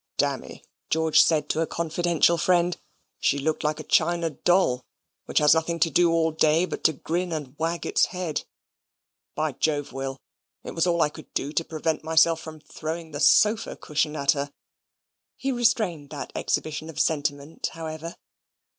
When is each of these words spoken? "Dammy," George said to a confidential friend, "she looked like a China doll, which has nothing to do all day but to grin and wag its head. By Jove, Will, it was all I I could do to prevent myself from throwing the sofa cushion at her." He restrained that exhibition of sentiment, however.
"Dammy," 0.17 0.63
George 0.89 1.21
said 1.21 1.47
to 1.49 1.61
a 1.61 1.67
confidential 1.67 2.39
friend, 2.39 2.75
"she 3.19 3.37
looked 3.37 3.63
like 3.63 3.79
a 3.79 3.83
China 3.83 4.31
doll, 4.31 4.83
which 5.25 5.37
has 5.37 5.53
nothing 5.53 5.79
to 5.79 5.91
do 5.91 6.11
all 6.11 6.31
day 6.31 6.65
but 6.65 6.83
to 6.85 6.93
grin 6.93 7.31
and 7.31 7.53
wag 7.59 7.85
its 7.85 8.07
head. 8.07 8.43
By 9.35 9.51
Jove, 9.51 9.93
Will, 9.93 10.19
it 10.63 10.71
was 10.73 10.87
all 10.87 11.03
I 11.03 11.05
I 11.05 11.09
could 11.09 11.31
do 11.35 11.53
to 11.53 11.63
prevent 11.63 12.03
myself 12.03 12.39
from 12.41 12.59
throwing 12.61 13.11
the 13.11 13.19
sofa 13.19 13.75
cushion 13.75 14.15
at 14.15 14.31
her." 14.31 14.51
He 15.37 15.51
restrained 15.51 16.09
that 16.09 16.31
exhibition 16.35 16.89
of 16.89 16.99
sentiment, 16.99 17.69
however. 17.73 18.15